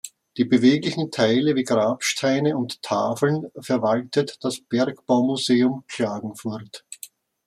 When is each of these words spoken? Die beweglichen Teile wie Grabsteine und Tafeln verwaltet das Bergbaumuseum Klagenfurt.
Die 0.37 0.45
beweglichen 0.45 1.11
Teile 1.11 1.55
wie 1.55 1.61
Grabsteine 1.63 2.57
und 2.57 2.81
Tafeln 2.81 3.51
verwaltet 3.59 4.43
das 4.43 4.59
Bergbaumuseum 4.59 5.83
Klagenfurt. 5.87 6.83